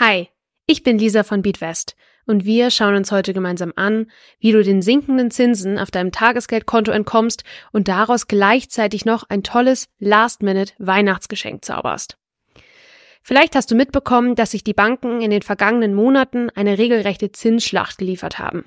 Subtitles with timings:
[0.00, 0.28] Hi,
[0.68, 4.06] ich bin Lisa von Beatwest und wir schauen uns heute gemeinsam an,
[4.38, 9.88] wie du den sinkenden Zinsen auf deinem Tagesgeldkonto entkommst und daraus gleichzeitig noch ein tolles
[9.98, 12.16] Last-Minute-Weihnachtsgeschenk zauberst.
[13.24, 17.98] Vielleicht hast du mitbekommen, dass sich die Banken in den vergangenen Monaten eine regelrechte Zinsschlacht
[17.98, 18.66] geliefert haben.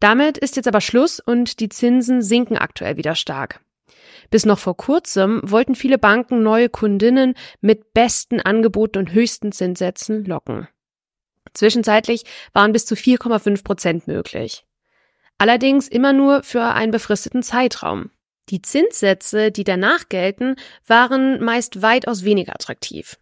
[0.00, 3.60] Damit ist jetzt aber Schluss und die Zinsen sinken aktuell wieder stark.
[4.30, 10.24] Bis noch vor kurzem wollten viele Banken neue Kundinnen mit besten Angeboten und höchsten Zinssätzen
[10.24, 10.68] locken.
[11.54, 14.64] Zwischenzeitlich waren bis zu 4,5 Prozent möglich.
[15.38, 18.10] Allerdings immer nur für einen befristeten Zeitraum.
[18.48, 20.56] Die Zinssätze, die danach gelten,
[20.86, 23.18] waren meist weitaus weniger attraktiv.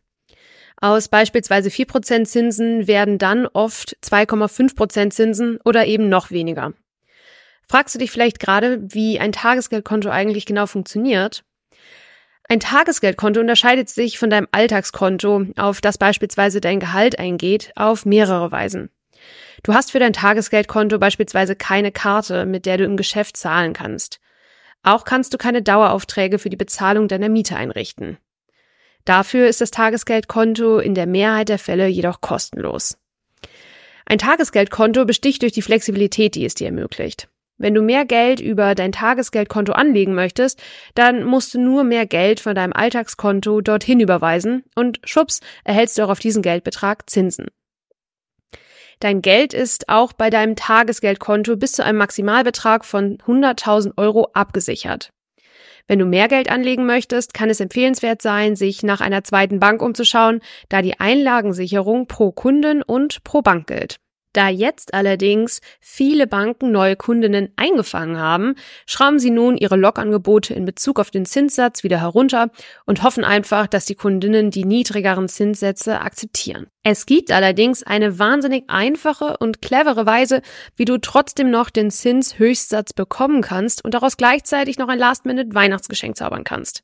[0.80, 6.74] Aus beispielsweise 4% Zinsen werden dann oft 2,5% Zinsen oder eben noch weniger.
[7.68, 11.44] Fragst du dich vielleicht gerade, wie ein Tagesgeldkonto eigentlich genau funktioniert?
[12.48, 18.52] Ein Tagesgeldkonto unterscheidet sich von deinem Alltagskonto, auf das beispielsweise dein Gehalt eingeht, auf mehrere
[18.52, 18.90] Weisen.
[19.62, 24.20] Du hast für dein Tagesgeldkonto beispielsweise keine Karte, mit der du im Geschäft zahlen kannst.
[24.82, 28.18] Auch kannst du keine Daueraufträge für die Bezahlung deiner Miete einrichten.
[29.06, 32.98] Dafür ist das Tagesgeldkonto in der Mehrheit der Fälle jedoch kostenlos.
[34.04, 37.28] Ein Tagesgeldkonto besticht durch die Flexibilität, die es dir ermöglicht.
[37.56, 40.60] Wenn du mehr Geld über dein Tagesgeldkonto anlegen möchtest,
[40.94, 46.02] dann musst du nur mehr Geld von deinem Alltagskonto dorthin überweisen und schubs erhältst du
[46.02, 47.46] auch auf diesen Geldbetrag Zinsen.
[49.00, 55.10] Dein Geld ist auch bei deinem Tagesgeldkonto bis zu einem Maximalbetrag von 100.000 Euro abgesichert.
[55.86, 59.82] Wenn du mehr Geld anlegen möchtest, kann es empfehlenswert sein, sich nach einer zweiten Bank
[59.82, 64.00] umzuschauen, da die Einlagensicherung pro Kunden und pro Bank gilt.
[64.34, 70.64] Da jetzt allerdings viele Banken neue Kundinnen eingefangen haben, schrauben sie nun ihre Logangebote in
[70.64, 72.50] Bezug auf den Zinssatz wieder herunter
[72.84, 76.66] und hoffen einfach, dass die Kundinnen die niedrigeren Zinssätze akzeptieren.
[76.82, 80.42] Es gibt allerdings eine wahnsinnig einfache und clevere Weise,
[80.74, 86.42] wie du trotzdem noch den Zinshöchstsatz bekommen kannst und daraus gleichzeitig noch ein Last-Minute-Weihnachtsgeschenk zaubern
[86.42, 86.82] kannst.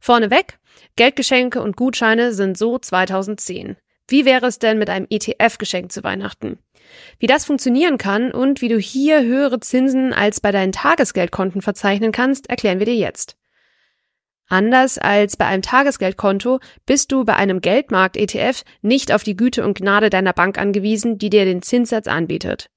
[0.00, 0.58] Vorneweg,
[0.96, 3.76] Geldgeschenke und Gutscheine sind so 2010.
[4.10, 6.58] Wie wäre es denn mit einem ETF-Geschenk zu Weihnachten?
[7.18, 12.12] Wie das funktionieren kann und wie du hier höhere Zinsen als bei deinen Tagesgeldkonten verzeichnen
[12.12, 13.36] kannst, erklären wir dir jetzt.
[14.48, 19.76] Anders als bei einem Tagesgeldkonto bist du bei einem Geldmarkt-ETF nicht auf die Güte und
[19.76, 22.70] Gnade deiner Bank angewiesen, die dir den Zinssatz anbietet.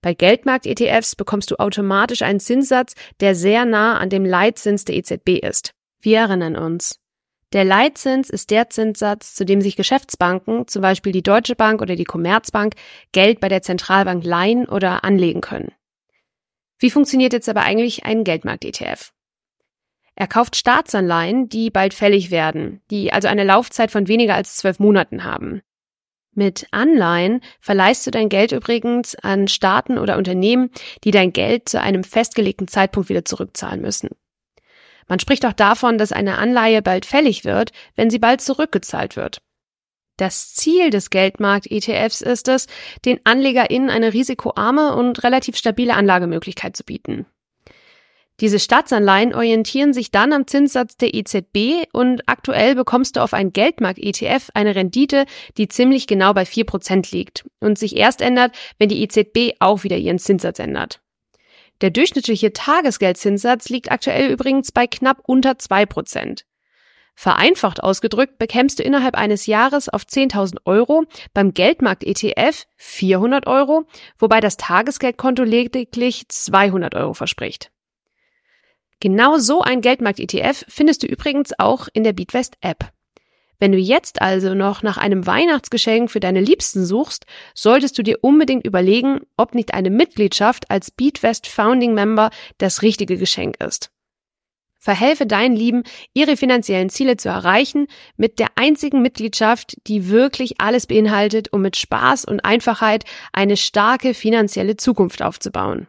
[0.00, 5.40] Bei Geldmarkt-ETFs bekommst du automatisch einen Zinssatz, der sehr nah an dem Leitzins der EZB
[5.42, 5.72] ist.
[6.00, 6.99] Wir erinnern uns.
[7.52, 11.96] Der Leitzins ist der Zinssatz, zu dem sich Geschäftsbanken, zum Beispiel die Deutsche Bank oder
[11.96, 12.74] die Commerzbank,
[13.10, 15.72] Geld bei der Zentralbank leihen oder anlegen können.
[16.78, 19.12] Wie funktioniert jetzt aber eigentlich ein Geldmarkt-ETF?
[20.14, 24.78] Er kauft Staatsanleihen, die bald fällig werden, die also eine Laufzeit von weniger als zwölf
[24.78, 25.62] Monaten haben.
[26.32, 30.70] Mit Anleihen verleihst du dein Geld übrigens an Staaten oder Unternehmen,
[31.02, 34.10] die dein Geld zu einem festgelegten Zeitpunkt wieder zurückzahlen müssen.
[35.10, 39.42] Man spricht auch davon, dass eine Anleihe bald fällig wird, wenn sie bald zurückgezahlt wird.
[40.16, 42.68] Das Ziel des Geldmarkt-ETFs ist es,
[43.04, 47.26] den AnlegerInnen eine risikoarme und relativ stabile Anlagemöglichkeit zu bieten.
[48.38, 53.52] Diese Staatsanleihen orientieren sich dann am Zinssatz der EZB und aktuell bekommst du auf ein
[53.52, 55.24] Geldmarkt-ETF eine Rendite,
[55.56, 59.96] die ziemlich genau bei 4% liegt und sich erst ändert, wenn die EZB auch wieder
[59.96, 61.00] ihren Zinssatz ändert.
[61.80, 66.44] Der durchschnittliche Tagesgeldzinssatz liegt aktuell übrigens bei knapp unter zwei Prozent.
[67.14, 73.84] Vereinfacht ausgedrückt bekämst du innerhalb eines Jahres auf 10.000 Euro beim Geldmarkt-ETF 400 Euro,
[74.18, 77.70] wobei das Tagesgeldkonto lediglich 200 Euro verspricht.
[79.00, 82.90] Genau so ein Geldmarkt-ETF findest du übrigens auch in der Beatwest-App.
[83.60, 88.18] Wenn du jetzt also noch nach einem Weihnachtsgeschenk für deine Liebsten suchst, solltest du dir
[88.22, 93.90] unbedingt überlegen, ob nicht eine Mitgliedschaft als Beatwest Founding Member das richtige Geschenk ist.
[94.78, 95.82] Verhelfe deinen Lieben,
[96.14, 97.86] ihre finanziellen Ziele zu erreichen,
[98.16, 103.04] mit der einzigen Mitgliedschaft, die wirklich alles beinhaltet, um mit Spaß und Einfachheit
[103.34, 105.86] eine starke finanzielle Zukunft aufzubauen.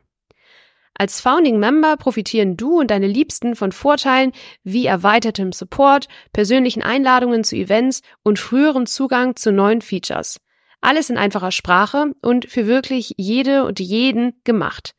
[1.02, 4.34] Als Founding Member profitieren du und deine Liebsten von Vorteilen
[4.64, 10.38] wie erweitertem Support, persönlichen Einladungen zu Events und früheren Zugang zu neuen Features.
[10.80, 14.94] Alles in einfacher Sprache und für wirklich jede und jeden gemacht.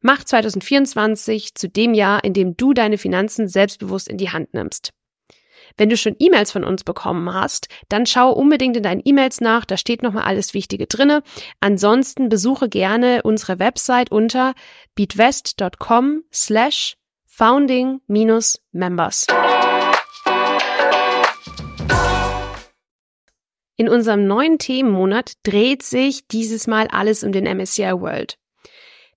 [0.00, 4.94] Mach 2024 zu dem Jahr, in dem du deine Finanzen selbstbewusst in die Hand nimmst.
[5.76, 9.64] Wenn du schon E-Mails von uns bekommen hast, dann schau unbedingt in deinen E-Mails nach,
[9.64, 11.22] da steht nochmal alles Wichtige drinne.
[11.60, 14.54] Ansonsten besuche gerne unsere Website unter
[14.94, 19.26] beatwest.com slash founding-members.
[23.76, 28.38] In unserem neuen Themenmonat dreht sich dieses Mal alles um den MSCI World.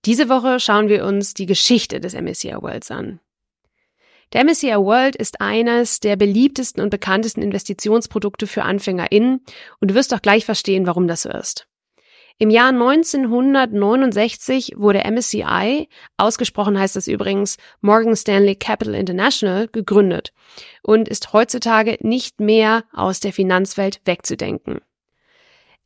[0.06, 3.20] Diese Woche schauen wir uns die Geschichte des MSCI Worlds an.
[4.34, 9.40] Der MSCI World ist eines der beliebtesten und bekanntesten Investitionsprodukte für AnfängerInnen
[9.80, 11.66] und du wirst auch gleich verstehen, warum das so ist.
[12.40, 20.34] Im Jahr 1969 wurde MSCI, ausgesprochen heißt das übrigens Morgan Stanley Capital International, gegründet
[20.84, 24.82] und ist heutzutage nicht mehr aus der Finanzwelt wegzudenken.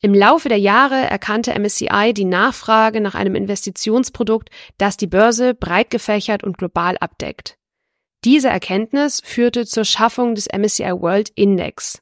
[0.01, 5.89] Im Laufe der Jahre erkannte MSCI die Nachfrage nach einem Investitionsprodukt, das die Börse breit
[5.91, 7.60] gefächert und global abdeckt.
[8.23, 12.01] Diese Erkenntnis führte zur Schaffung des MSCI World Index.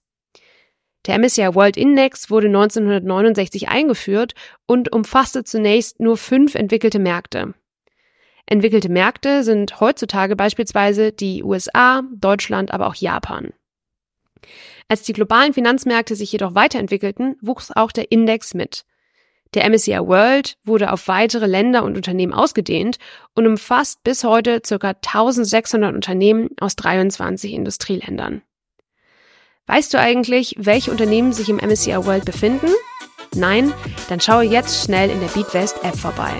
[1.06, 4.33] Der MSCI World Index wurde 1969 eingeführt
[4.66, 7.54] und umfasste zunächst nur fünf entwickelte Märkte.
[8.45, 13.54] Entwickelte Märkte sind heutzutage beispielsweise die USA, Deutschland, aber auch Japan.
[14.89, 18.86] Als die globalen Finanzmärkte sich jedoch weiterentwickelten, wuchs auch der Index mit.
[19.56, 22.98] Der MSCI World wurde auf weitere Länder und Unternehmen ausgedehnt
[23.34, 24.90] und umfasst bis heute ca.
[24.90, 28.44] 1600 Unternehmen aus 23 Industrieländern.
[29.66, 32.68] Weißt du eigentlich, welche Unternehmen sich im MSCI World befinden?
[33.36, 33.74] Nein?
[34.07, 36.31] Dann schaue jetzt schnell in der BeatWest App vorbei.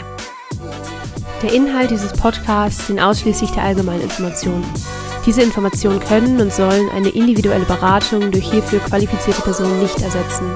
[1.42, 4.66] Der Inhalt dieses Podcasts sind ausschließlich der allgemeinen Informationen.
[5.26, 10.56] Diese Informationen können und sollen eine individuelle Beratung durch hierfür qualifizierte Personen nicht ersetzen.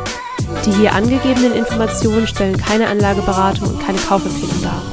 [0.66, 4.93] Die hier angegebenen Informationen stellen keine Anlageberatung und keine Kaufempfehlung dar.